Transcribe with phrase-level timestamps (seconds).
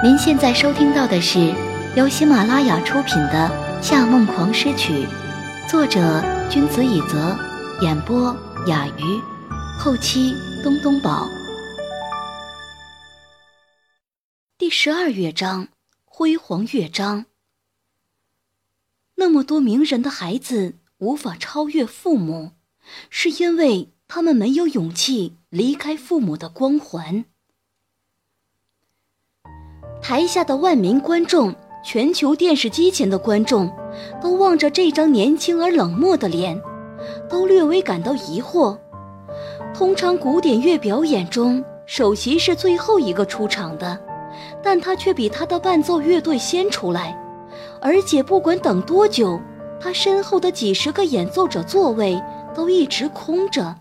[0.00, 1.52] 您现在收听到的是
[1.96, 3.50] 由喜马拉雅出品的
[3.82, 4.92] 《夏梦狂诗曲》，
[5.68, 7.36] 作者君子以泽，
[7.82, 8.32] 演播
[8.68, 9.20] 雅鱼，
[9.76, 10.32] 后期
[10.62, 11.28] 东东宝。
[14.56, 15.66] 第十二乐章：
[16.04, 17.24] 辉煌乐章。
[19.16, 22.52] 那么多名人的孩子无法超越父母，
[23.10, 27.24] 是因为他们没有勇气离开父母的光环。
[30.00, 33.70] 台下的万名观众，全球电视机前的观众，
[34.22, 36.60] 都望着这张年轻而冷漠的脸，
[37.28, 38.76] 都略微感到疑惑。
[39.74, 43.98] 通常古典乐表演中，首席是最后一个出场的，
[44.62, 47.16] 但他却比他的伴奏乐队先出来，
[47.80, 49.38] 而且不管等多久，
[49.78, 52.20] 他身后的几十个演奏者座位
[52.54, 53.74] 都一直空着。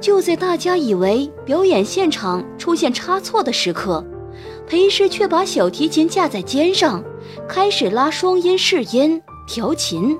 [0.00, 4.02] 就在大家以为表演现场出现差错的时刻，
[4.70, 7.02] 裴师却把小提琴架在肩上，
[7.48, 10.16] 开始拉双音试音调琴。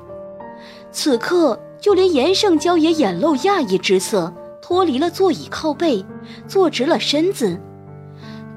[0.91, 6.05] 此刻，就连严胜娇也眼露讶异之色，脱离了座椅靠背，
[6.49, 7.57] 坐直了身子。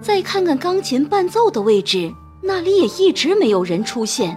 [0.02, 4.36] 再看看钢琴伴奏的位置，那里也一直没有人出现。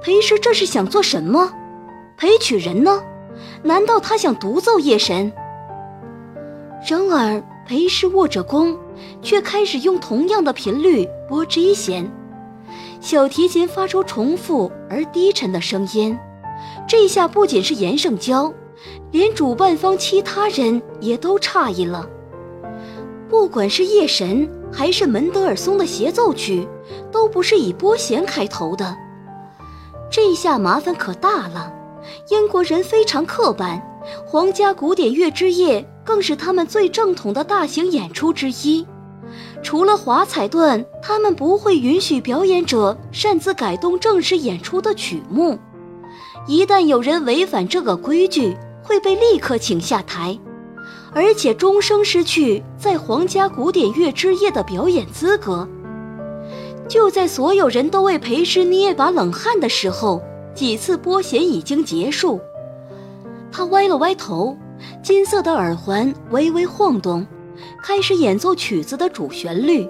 [0.00, 1.50] 裴师这是想做什么？
[2.16, 3.02] 裴曲人呢？
[3.64, 5.32] 难道他想独奏夜神？
[6.88, 8.78] 然而，裴氏握着弓。
[9.22, 12.10] 却开始用同样的频率拨 G 弦，
[13.00, 16.16] 小提琴发出重复而低沉的声音。
[16.88, 18.52] 这下不仅是严胜娇，
[19.10, 22.08] 连主办方其他人也都诧异了。
[23.28, 26.66] 不管是夜神还是门德尔松的协奏曲，
[27.12, 28.96] 都不是以拨弦开头的。
[30.10, 31.72] 这下麻烦可大了。
[32.30, 33.82] 英国人非常刻板，
[34.24, 38.86] 皇家古典乐之夜更是他们最正统的大型演出之一。
[39.62, 45.58] 除了华彩段，他们不会允许表演者擅自改动正式演出的曲目。
[46.46, 50.38] 一旦有人违反这个规矩，会被立刻请下台，
[51.12, 55.68] 而且终生失去在皇家古典乐之夜的表演资格。
[56.88, 60.22] 就在所有人都为裴师捏一把冷汗的时候，
[60.54, 62.40] 几次拨弦已经结束。
[63.50, 64.56] 他歪了歪头，
[65.02, 67.26] 金色的耳环微微晃动。
[67.82, 69.88] 开始演奏曲子的主旋律，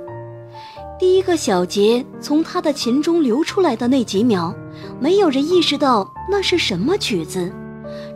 [1.01, 4.55] 第一个小节从他的琴中流出来的那几秒，
[5.01, 7.53] 没有人意识到那是什么曲子，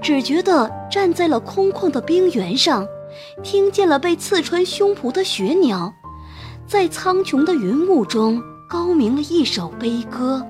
[0.00, 2.86] 只觉得站在了空旷的冰原上，
[3.42, 5.92] 听见了被刺穿胸脯的雪鸟，
[6.64, 10.46] 在苍穹的云雾中高鸣了一首悲歌。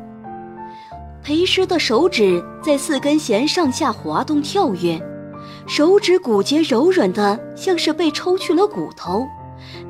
[1.22, 5.00] 裴师的手指在四根弦上下滑动跳跃。
[5.70, 9.24] 手指骨节柔软的，像是被抽去了骨头，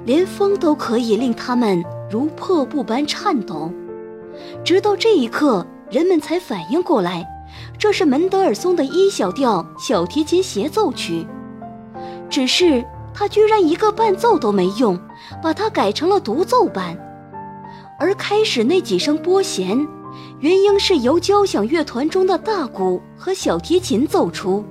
[0.04, 3.72] 连风都可以令它们如破布般颤抖。
[4.62, 7.26] 直到这一刻，人们才反应过来，
[7.78, 11.26] 这是门德尔松的一小调小提琴协奏曲。
[12.28, 15.00] 只是他居然一个伴奏都没用，
[15.42, 16.94] 把它改成了独奏版。
[17.98, 19.88] 而开始那几声拨弦，
[20.40, 24.62] 原应是由交响乐团中的大鼓和小提琴奏出。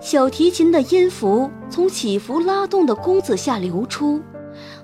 [0.00, 4.20] 小提琴的音符从起伏拉动的弓子下流出，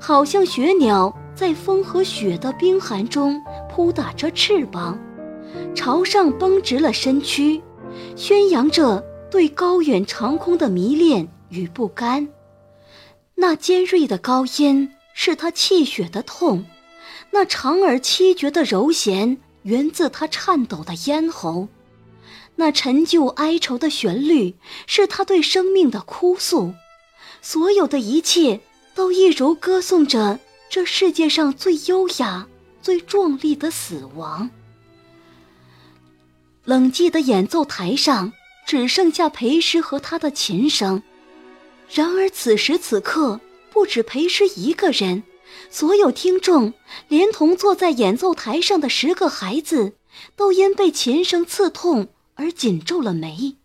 [0.00, 3.40] 好像雪鸟在风和雪的冰寒中
[3.70, 4.98] 扑打着翅膀，
[5.74, 7.62] 朝上绷直了身躯，
[8.16, 12.28] 宣扬着对高远长空的迷恋与不甘。
[13.34, 16.64] 那尖锐的高音是他泣血的痛，
[17.30, 21.68] 那长而凄绝的柔弦源自他颤抖的咽喉。
[22.56, 24.54] 那陈旧哀愁的旋律，
[24.86, 26.74] 是他对生命的哭诉。
[27.40, 28.60] 所有的一切，
[28.94, 30.38] 都一如歌颂着
[30.70, 32.46] 这世界上最优雅、
[32.80, 34.50] 最壮丽的死亡。
[36.64, 38.32] 冷寂的演奏台上，
[38.64, 41.02] 只剩下裴师和他的琴声。
[41.90, 43.40] 然而此时此刻，
[43.72, 45.24] 不止裴师一个人，
[45.68, 46.72] 所有听众，
[47.08, 49.94] 连同坐在演奏台上的十个孩子，
[50.36, 52.08] 都因被琴声刺痛。
[52.34, 53.56] 而紧皱了眉。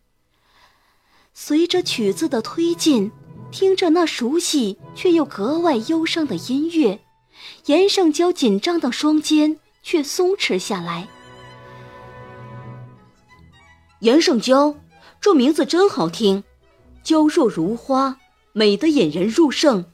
[1.33, 3.11] 随着曲子的推进，
[3.51, 6.99] 听着那熟悉却又格外忧伤的音乐，
[7.67, 11.07] 严胜娇紧张的双肩却松弛下来。
[13.99, 14.75] 严胜娇，
[15.21, 16.43] 这名字真好听，
[17.03, 18.19] 娇弱如花，
[18.53, 19.85] 美得引人入胜。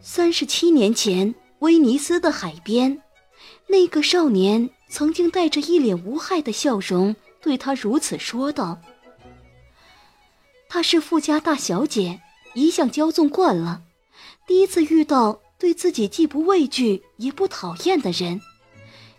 [0.00, 3.02] 三十七年前，威尼斯的海边，
[3.68, 4.70] 那个少年。
[4.88, 8.78] 曾经带着一脸无害的笑容对他如此说道
[10.68, 12.20] ：“她是富家大小姐，
[12.54, 13.82] 一向骄纵惯了，
[14.46, 18.40] 第一次遇到对自己既不畏惧也不讨厌的人，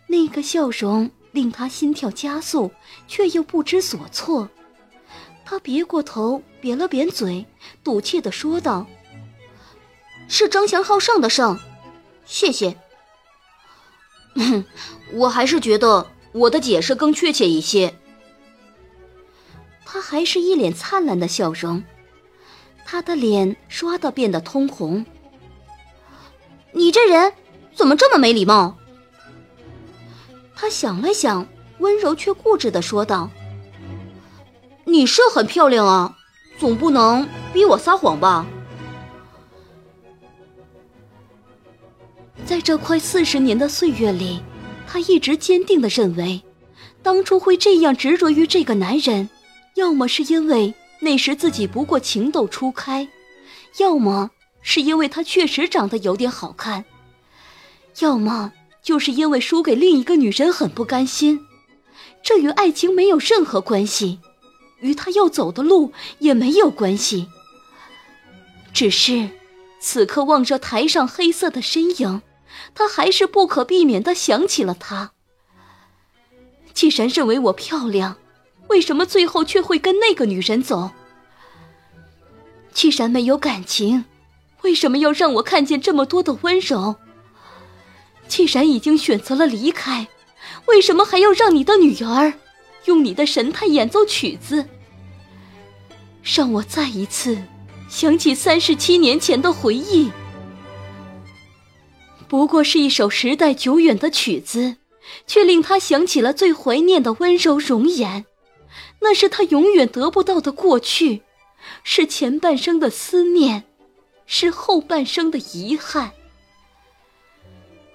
[0.08, 2.72] 那个笑容令他心跳加速，
[3.08, 4.50] 却又不知所措。
[5.46, 7.46] 他别过头，扁了扁嘴，
[7.84, 8.88] 赌气地说道
[10.28, 11.60] ：“是争强好胜的胜，
[12.26, 12.78] 谢谢。
[15.14, 17.94] 我还是觉得我的解释更确切一些。”
[19.90, 21.84] 他还是一脸灿烂的笑容，
[22.86, 25.06] 他的脸唰的变得通红。
[26.74, 27.34] 你这人
[27.74, 28.78] 怎么这么没礼貌？
[30.56, 31.48] 他想了想，
[31.80, 33.30] 温柔却固执的说道
[34.86, 36.18] ：“你是很漂亮啊，
[36.60, 38.46] 总不能逼我撒谎吧？”
[42.48, 44.42] 在这快四十年的岁月里，
[44.88, 46.42] 他一直坚定的认为，
[47.04, 49.30] 当初会这样执着于这个男人。
[49.76, 53.06] 要么是因为那时自己不过情窦初开，
[53.80, 56.86] 要么是因为他确实长得有点好看，
[58.00, 61.42] 要么就是因为输给另一个女人很不甘心。
[62.24, 64.20] 这与爱情没有任何关系，
[64.80, 67.28] 与他要走的路也没有关系。
[68.74, 69.30] 只是
[69.82, 72.22] 此刻望着台上黑色的身影，
[72.74, 75.12] 他还是不可避免的想起了他。
[76.74, 78.18] 既然认为我漂亮。
[78.70, 80.92] 为什么最后却会跟那个女人走？
[82.74, 84.04] 既然没有感情，
[84.62, 86.98] 为什么要让我看见这么多的温柔？
[88.28, 90.08] 既然已经选择了离开，
[90.66, 92.34] 为什么还要让你的女儿
[92.86, 94.68] 用你的神态演奏曲子，
[96.22, 97.42] 让我再一次
[97.88, 100.12] 想起三十七年前的回忆？
[102.28, 104.76] 不过是一首时代久远的曲子，
[105.26, 108.26] 却令他想起了最怀念的温柔容颜。
[109.00, 111.22] 那是他永远得不到的过去，
[111.84, 113.64] 是前半生的思念，
[114.26, 116.12] 是后半生的遗憾。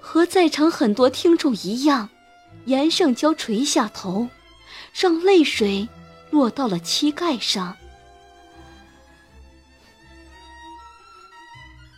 [0.00, 2.08] 和在场很多听众一样，
[2.64, 4.28] 严胜娇垂下头，
[4.94, 5.88] 让泪水
[6.30, 7.76] 落到了膝盖上。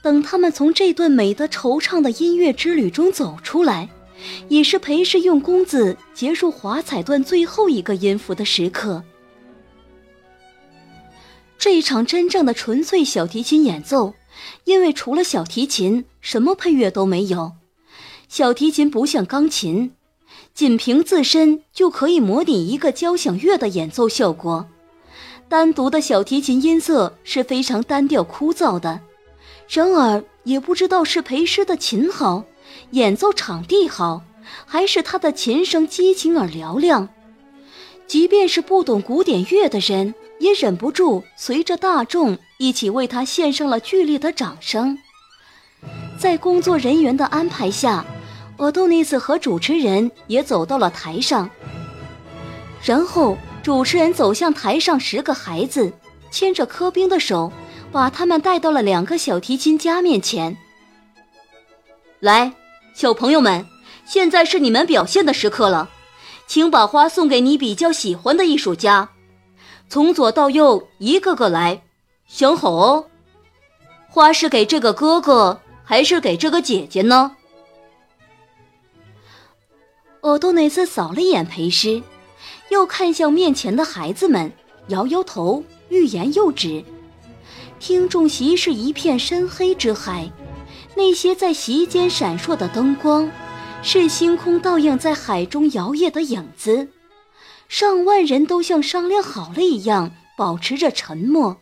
[0.04, 3.88] 等他们从这段美得惆怅的音乐之旅中走出来。
[4.48, 9.02] 也是裴氏用弓子结束华彩段最后一个音符的时刻。
[11.58, 14.14] 这一场真正的纯粹小提琴演奏，
[14.64, 17.52] 因为除了小提琴，什么配乐都没有。
[18.28, 19.92] 小提琴不像钢琴，
[20.54, 24.66] 仅凭自身就可以模拟一个交响乐的演奏效果。
[25.48, 29.00] 单独的小提琴音色是非常单调枯燥的。
[29.68, 32.44] 然而，也不知道是裴师的琴好。
[32.90, 34.22] 演奏场地好，
[34.66, 37.08] 还是他的琴声激情而嘹亮？
[38.06, 44.98] 即便是不懂古典乐的人，也忍不住随着大众一起为他献上了剧烈的掌声。
[46.18, 48.04] 在工作人员的安排下，
[48.58, 51.48] 奥多尼斯和主持人也走到了台上。
[52.82, 55.92] 然后，主持人走向台上十个孩子，
[56.30, 57.50] 牵着科宾的手，
[57.94, 60.56] 把他们带到了两个小提琴家面前。
[62.18, 62.52] 来。
[62.92, 63.64] 小朋友们，
[64.04, 65.88] 现在是你们表现的时刻了，
[66.48, 69.08] 请把花送给你比较喜欢的艺术家。
[69.88, 71.82] 从左到右，一个个来，
[72.26, 73.06] 想好哦。
[74.08, 77.36] 花是给这个哥哥，还是给这个姐姐呢？
[80.22, 82.02] 奥多内斯扫了一眼裴师，
[82.70, 84.52] 又看向面前的孩子们，
[84.88, 86.84] 摇摇头，欲言又止。
[87.86, 90.32] 听众席是一片深黑之海。
[90.96, 93.30] 那些在席间闪烁的灯光，
[93.82, 96.88] 是星空倒映在海中摇曳的影子。
[97.68, 101.58] 上万人都像商量好了一样，保持着沉默。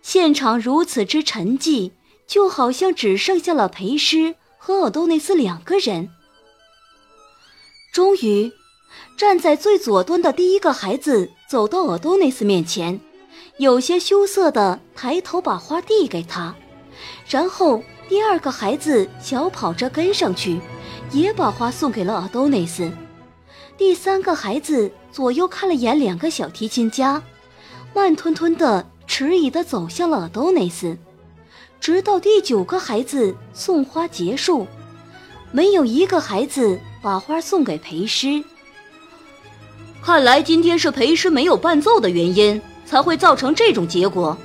[0.00, 1.90] 现场如此之沉寂，
[2.26, 6.08] 就好像只剩下了裴师和奥多内斯两个人。
[7.92, 8.50] 终于，
[9.18, 12.98] 站在最左端的第一个孩子走到奥多内斯面前，
[13.58, 16.54] 有些羞涩地抬头把花递给他，
[17.28, 17.82] 然后。
[18.08, 20.60] 第二个孩子小跑着跟上去，
[21.12, 22.92] 也把花送给了阿多内斯。
[23.78, 27.22] 第三个孩子左右看了眼两个小提琴家，
[27.94, 30.98] 慢吞吞的、迟疑的走向了阿多内斯。
[31.80, 34.66] 直到第九个孩子送花结束，
[35.50, 38.44] 没有一个孩子把花送给裴师。
[40.02, 42.60] 看来今天是裴师没有伴奏的原因，
[42.92, 44.36] 才会造成这种结果。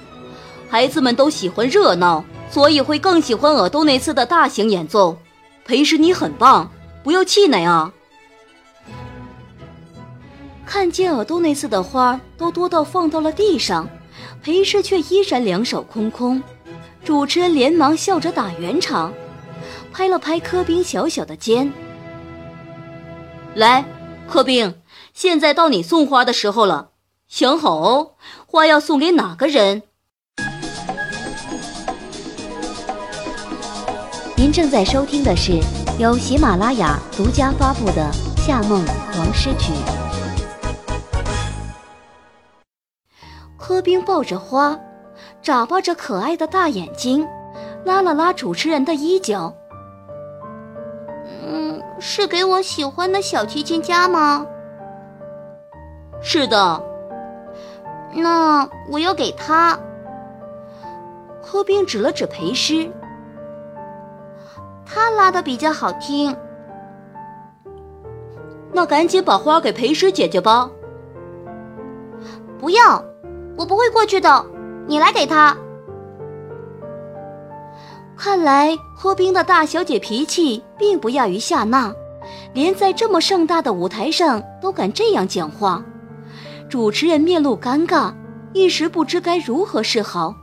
[0.69, 2.23] 孩子们都喜欢热闹。
[2.49, 5.17] 所以会更喜欢尔多内斯的大型演奏，
[5.65, 6.71] 裴师你很棒，
[7.03, 7.91] 不要气馁啊！
[10.65, 13.89] 看见尔多内斯的花都多到放到了地上，
[14.41, 16.41] 裴师却依然两手空空。
[17.03, 19.13] 主持人连忙笑着打圆场，
[19.91, 21.69] 拍了拍柯冰小小的肩
[23.55, 23.83] ：“来，
[24.25, 24.73] 柯冰，
[25.13, 26.91] 现在到你送花的时候了，
[27.27, 28.15] 想好，
[28.45, 29.83] 花要送给哪个人？”
[34.37, 35.59] 您正在收听的是
[35.99, 38.85] 由喜马拉雅独家发布的《夏梦
[39.17, 39.73] 王诗曲》。
[43.57, 44.79] 柯冰抱着花。
[45.41, 47.25] 眨巴着可爱的大眼睛，
[47.85, 49.53] 拉了拉主持人的衣角。
[51.45, 54.45] 嗯，是给我喜欢的小提琴家吗？
[56.21, 56.83] 是的。
[58.19, 59.77] 那我要给他。
[61.43, 62.91] 柯冰指了指裴师，
[64.85, 66.35] 他拉的比较好听。
[68.73, 70.69] 那赶紧把花给裴师姐姐吧。
[72.59, 73.03] 不要，
[73.55, 74.45] 我不会过去的。
[74.87, 75.55] 你来给他。
[78.17, 81.93] 看来柯冰的大小姐脾气并不亚于夏娜，
[82.53, 85.83] 连在这么盛大的舞台上都敢这样讲话。
[86.69, 88.13] 主持人面露尴尬，
[88.53, 90.35] 一时不知该如何是好。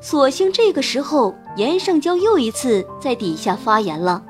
[0.00, 4.22] 所幸这个时候，严胜娇又一次在底下发言了：“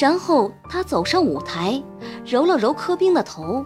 [0.00, 1.82] 然后他走上舞台，
[2.24, 3.64] 揉了揉柯冰的头。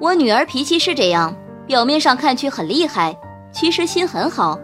[0.00, 1.32] 我女儿脾气是这样，
[1.66, 3.16] 表面上看去很厉害，
[3.52, 4.58] 其实心很好。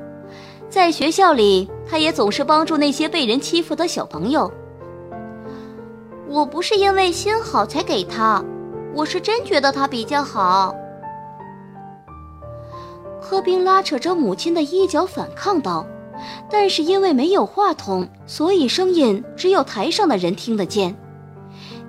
[0.69, 4.53] 在学校里，她也总是帮助那些被人欺负的小朋友。
[6.37, 8.45] 我不是因为心好才给他，
[8.95, 10.77] 我是真觉得他比较好。
[13.23, 15.87] 柯冰拉扯着母亲的衣角反抗道，
[16.51, 20.95] 但是因为没有话筒，所以声音只有台上的人听得见。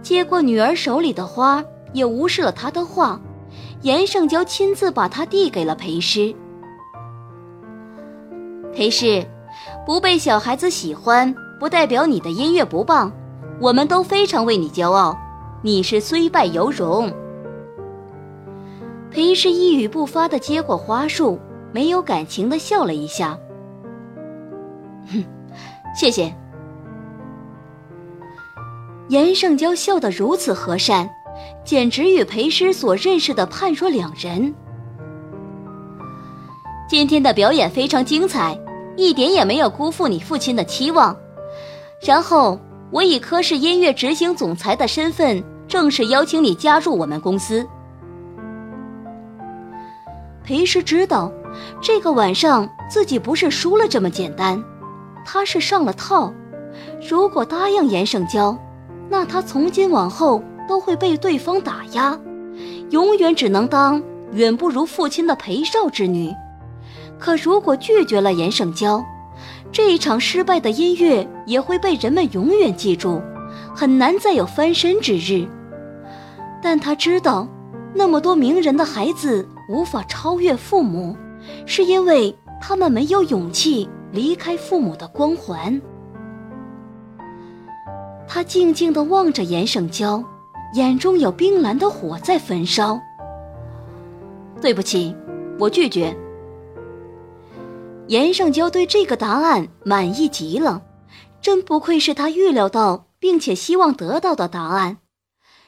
[0.01, 1.61] 接过女儿手里的花，
[1.91, 3.19] 也无视了她的话。
[3.81, 6.33] 严胜娇亲自把它递给了裴师。
[8.73, 9.27] 裴师，
[9.85, 13.11] 不被小孩子喜欢，不代表你的音乐不棒，
[13.59, 15.17] 我们都非常为你骄傲。
[15.61, 17.11] 你是虽败犹荣。
[19.09, 21.39] 裴师一语不发的接过花束，
[21.71, 23.37] 没有感情的笑了一下。
[25.11, 25.23] 哼，
[25.95, 26.33] 谢谢。
[29.09, 31.09] 严胜娇笑得如此和善。
[31.63, 34.53] 简直与裴师所认识的判若两人。
[36.89, 38.59] 今天的表演非常精彩，
[38.95, 41.15] 一点也没有辜负你父亲的期望。
[42.01, 42.59] 然后，
[42.91, 47.67] 我以科室音乐执行总裁的身份，正式邀请你加入我们公司。
[50.43, 51.31] 裴师知道，
[51.81, 54.63] 这个晚上自己不是输了这么简单，
[55.25, 56.33] 他是上了套。
[57.09, 58.57] 如果答应严胜娇，
[59.09, 60.43] 那他从今往后。
[60.67, 62.19] 都会被对方打压，
[62.89, 64.03] 永远只能当
[64.33, 66.29] 远不如父亲的裴少之女。
[67.17, 69.01] 可如果拒绝了严胜娇，
[69.71, 73.21] 这一场失败的音乐也会被人们永远记住，
[73.75, 75.47] 很难再有翻身之日。
[76.61, 77.47] 但他知道，
[77.93, 81.15] 那么多名人的孩子无法超越父母，
[81.65, 85.79] 是因为他们没有勇气离开父母的光环。
[88.27, 90.23] 他静静地望着严胜娇。
[90.73, 92.99] 眼中有冰蓝的火在焚烧。
[94.61, 95.15] 对不起，
[95.57, 96.13] 我拒绝。
[98.07, 100.81] 严胜娇对这个答案满意极了，
[101.41, 104.97] 真不愧是他预料到并且希望得到的答案。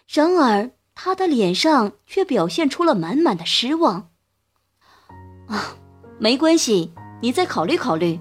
[0.07, 4.09] 然而，他的脸上却表现出了满满的失望。
[5.47, 5.75] 啊，
[6.17, 8.19] 没关系，你再考虑考虑。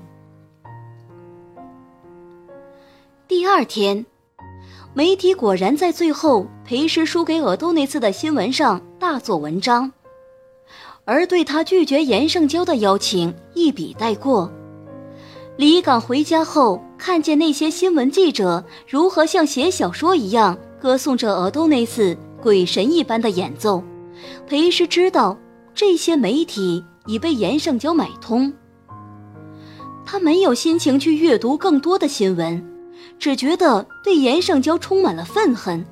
[3.27, 4.05] 第二天。
[4.95, 9.93] 媒体果然在最后裴师输给尔豆那次的新闻上大做文章，
[11.09, 14.53] 而对他拒绝严胜娇的邀请一笔带过。
[15.57, 23.83] 离岗回家后，看见那些新闻记者如何像写小说一样歌颂着尔豆那次鬼神一般的演奏，
[24.47, 25.35] 裴师知道
[25.75, 28.53] 这些媒体已被严胜娇买通。
[30.05, 32.63] 他没有心情去阅读更多的新闻。
[33.19, 35.83] 只觉得对严胜娇充满了愤恨，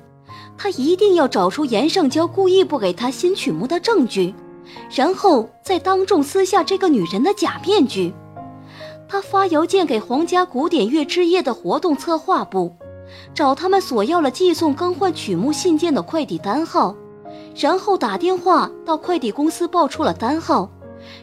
[0.55, 4.33] 他一定要找出严胜娇故意不给他新曲目的证据，
[4.93, 8.13] 然后再当众撕下这个女人的假面具。
[9.07, 12.75] 他发邮件给皇家古典乐之夜的活动策划部，
[13.33, 16.95] 找他们索要了寄送更换曲目信件的快递单号，
[17.55, 20.69] 然后打电话到快递公司报出了单号，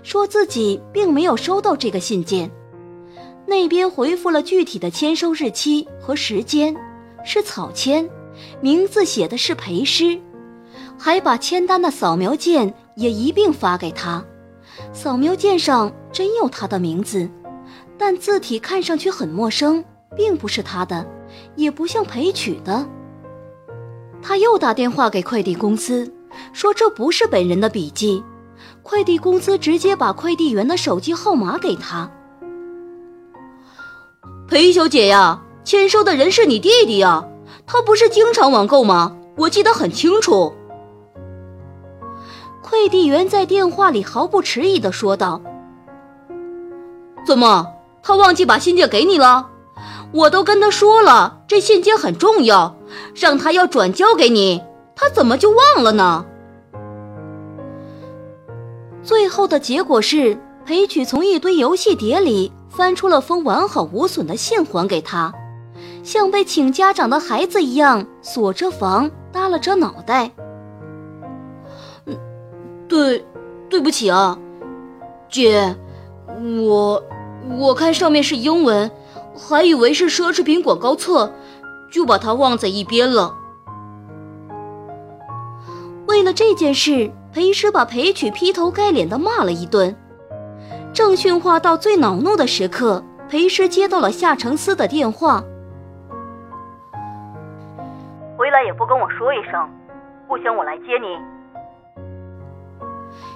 [0.02, 2.50] 说自己并没有收到这个信件。
[3.46, 6.74] 那边回复了具体的签收日期和时间，
[7.22, 8.08] 是草签，
[8.62, 10.18] 名字写的是裴师，
[10.98, 14.24] 还把签单的扫描件也一并发给他。
[14.92, 17.28] 扫描件上真有他的名字，
[17.98, 19.84] 但字体看上去很陌生，
[20.16, 21.06] 并不是他的，
[21.56, 22.86] 也不像裴曲的。
[24.22, 26.12] 他又打电话给快递公司，
[26.52, 28.22] 说这不是本人的笔迹。
[28.82, 32.10] 快递公司直接把快递员的手机号码给他。
[34.46, 37.26] 裴小姐呀，签收的人是你弟弟呀，
[37.66, 39.16] 他不是经常网购吗？
[39.36, 40.52] 我记得很清楚。
[42.74, 45.40] 快递员在电话里毫不迟疑地说道
[47.24, 47.68] ：“怎么，
[48.02, 49.48] 他忘记把信件给你了？
[50.10, 52.74] 我都跟他说了，这信件很重要，
[53.14, 54.60] 让他要转交给你，
[54.96, 56.26] 他怎么就忘了呢？”
[59.04, 65.32] 最后的结果是，裴曲从一堆游戏碟里翻出了封完好无损的信还给他，
[66.02, 70.32] 像被请家长的孩子一样锁着房，耷拉着脑袋。
[72.88, 73.24] 对，
[73.68, 74.38] 对不起啊，
[75.28, 75.76] 姐，
[76.66, 77.02] 我
[77.58, 78.90] 我看上面是英文，
[79.34, 81.32] 还以为是奢侈品广告册，
[81.90, 83.34] 就把它忘在一边了。
[86.06, 87.10] 为了这件事。
[87.34, 89.92] 裴师把裴曲劈头盖脸的骂了一顿。
[90.92, 95.42] 正训话到最恼怒的时刻，裴师接到了夏承思的电话。
[98.38, 99.68] 回来也不跟我说一声，
[100.28, 101.33] 不行我来接你。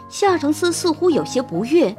[0.09, 1.95] 夏承思似乎有些不悦。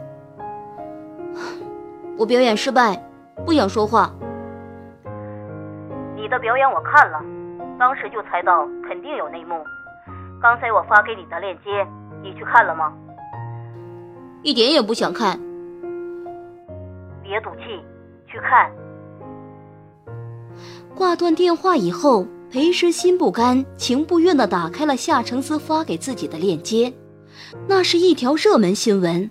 [2.18, 3.02] 我表演失败，
[3.46, 4.12] 不想说话。
[6.16, 7.22] 你的表演我看了，
[7.80, 9.64] 当时就猜到肯定有内幕。
[10.42, 11.86] 刚才我发给你的链接，
[12.22, 12.92] 你去看了吗？
[14.42, 15.40] 一点也不想看。
[17.22, 17.82] 别赌气，
[18.26, 18.72] 去看。
[20.96, 26.92] 挂断电话以后，裴师心不甘情不愿地打开了夏承思发给自己的链接，
[27.68, 29.30] 那是一条热门新闻：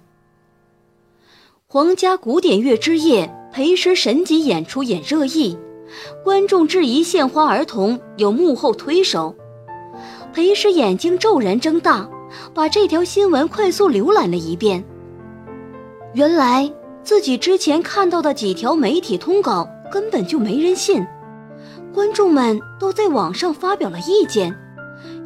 [1.66, 5.56] 皇家古典乐之夜，裴师神级演出演热议，
[6.24, 9.34] 观众质疑献花儿童有幕后推手。
[10.32, 12.08] 裴师眼睛骤然睁大，
[12.54, 14.84] 把这条新闻快速浏览了一遍。
[16.14, 16.70] 原来
[17.02, 21.06] 自己之前看到的几条媒体通稿根本就没人信，
[21.92, 24.54] 观众们都在网上发表了意见。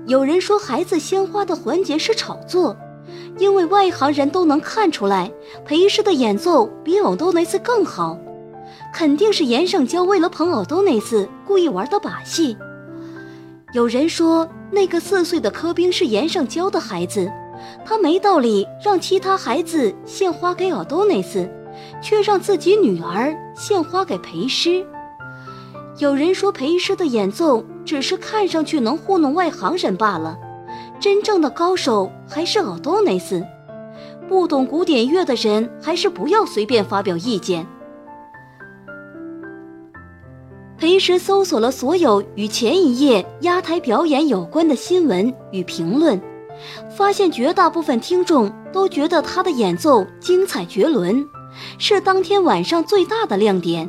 [0.06, 2.76] 有人说孩子鲜花的环节是炒作，
[3.38, 5.30] 因为外行人都能看出来
[5.64, 8.18] 裴师的演奏比奥多内斯更好，
[8.92, 12.56] 肯定是严胜娇为了捧奥多内斯故意玩的把戏。
[13.74, 14.48] 有人说。
[14.74, 17.30] 那个四岁的科宾是严胜娇的孩子，
[17.84, 21.46] 他没道理让其他孩子献花给奥多内斯，
[22.00, 24.82] 却让自己女儿献花给裴师。
[25.98, 30.38] 有人说裴医师的演奏只是看上去能糊弄外行人罢了，
[30.98, 33.44] 真正的高手还是奥多内斯。
[34.28, 37.66] 不懂古典乐的人还是不要随便发表意见。
[40.78, 46.20] 裴时搜索了所有与前一夜压台表演有关的新闻与评论，
[46.96, 51.24] 发现绝大部分听众都觉得他的演奏精彩绝伦，
[51.78, 53.88] 是当天晚上最大的亮点。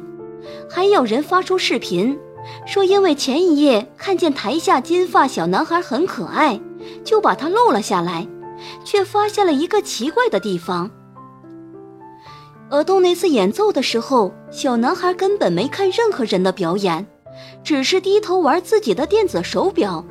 [0.70, 2.18] 还有人发出视频，
[2.66, 6.60] 说因为前一夜看见台下金发小男孩很可爱，
[7.04, 8.28] 就把他录了下来，
[8.84, 10.90] 却发现了一个奇怪的地方。
[12.70, 17.06] 而多内斯演奏的时候，小男孩根本没看任何人的表演，
[17.64, 20.04] 只是低头玩自己的电子手表。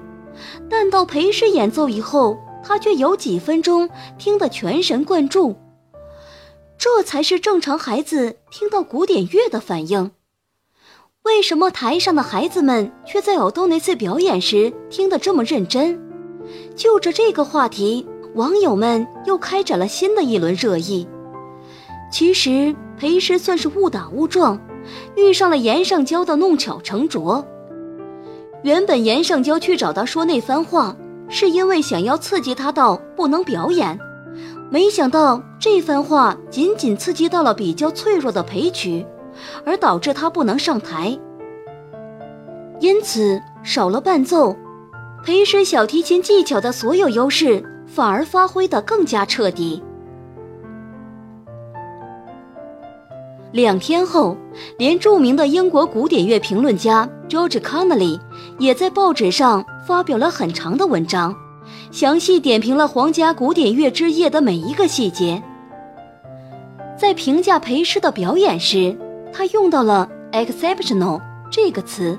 [0.71, 5.57] 但到裴师演奏以后，他却有几分钟听得全神贯注。
[6.79, 10.11] 这才是正常孩子听到古典乐的反应。
[11.25, 15.97] 为什么台上的孩子们却在奥多内次表演时听得这么认真？
[16.75, 18.05] 就着这个话题，
[18.35, 21.07] 网友们又开展了新的一轮热议。
[22.11, 24.61] 其实裴师算是误打误撞，
[25.15, 27.45] 遇上了严胜娇的弄巧成拙。
[28.65, 30.97] 原本严胜娇去找他说那番话，
[31.29, 33.97] 是因为想要刺激他到不能表演，
[34.73, 39.07] 没想到这番话仅仅刺激到了比较脆弱的裴曲，
[39.65, 41.19] 而导致他不能上台。
[42.81, 44.57] 因此少了伴奏，
[45.25, 49.83] 裴师小提琴技巧的所有优势反而发挥得更加彻底。
[53.53, 54.37] 两天后，
[54.79, 58.19] 连著名的英国古典乐评论家 George Connolly
[58.59, 61.37] 也在报纸上发表了很长的文章，
[61.91, 65.43] 详细点评了皇家古典乐之夜的每一个细节。
[66.99, 68.97] 在评价裴师的表演时，
[69.33, 72.19] 他用到了 “exceptional” 这个词，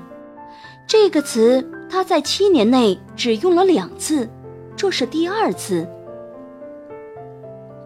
[0.86, 4.28] 这个词他在七年内只用了两次，
[4.76, 5.88] 这是第二次。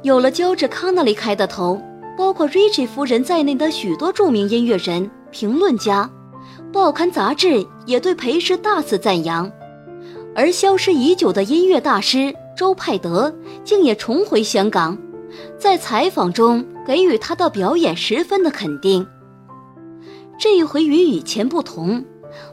[0.02, 1.80] 有了乔治·康纳利开的头，
[2.16, 6.08] 包括瑞奇夫人在内的许多著名音乐人、评论家、
[6.72, 9.50] 报刊杂志也对裴氏大肆赞扬。
[10.34, 14.96] 而消失已久的音乐大师周派德竟也重回香港，
[15.58, 19.06] 在采访中给予他的表演十分的肯定。
[20.38, 22.04] 这一回与以前不同，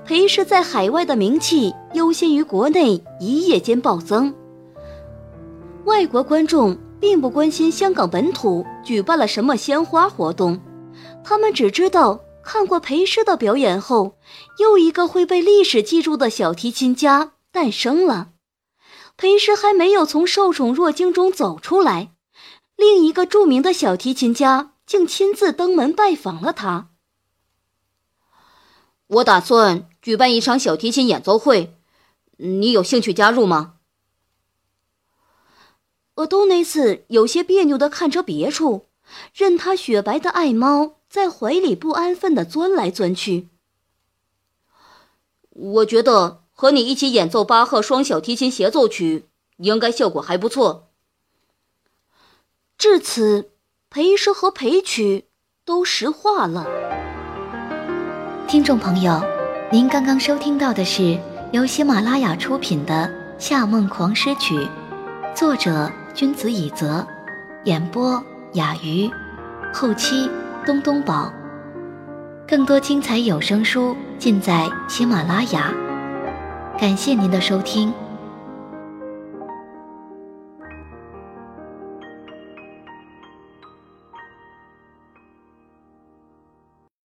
[0.06, 4.34] 裴氏在海外的名气优先于国内，一夜间暴增。
[5.84, 10.60] 外国观众并不关心香港本土举办了什么鲜花活动，
[11.24, 14.16] 他们只知道看过裴氏的表演后，
[14.58, 18.30] 又一个会被历史记住的小提琴家诞生了。
[19.16, 22.10] 裴氏还没有从受宠若惊中走出来，
[22.76, 26.88] 另一个著名的小提琴家竟亲自登门拜访了他。
[29.08, 31.78] 我打算举办一场小提琴演奏会，
[32.38, 33.76] 你有兴趣加入吗？
[36.16, 38.88] 俄多内斯有些别扭地看着别处，
[39.34, 43.50] 任他雪白的爱猫在怀里不安分地钻来钻去。
[45.50, 50.90] 我觉得和你一起演奏巴赫双小提琴协奏曲，应该效果还不错。
[52.78, 53.52] 至此，
[53.90, 55.28] 裴诗和裴曲
[55.64, 56.95] 都石化了。
[58.48, 59.20] 听众朋友，
[59.72, 61.18] 您刚刚收听到的是
[61.52, 62.94] 由喜马拉雅出品的
[63.40, 64.56] 《夏梦狂诗曲》，
[65.34, 67.06] 作者君子以泽，
[67.64, 69.10] 演播雅鱼，
[69.74, 70.30] 后期
[70.64, 71.34] 东东宝。
[72.48, 75.74] 更多精彩有声书尽在喜马拉雅，
[76.80, 77.92] 感谢您的收听。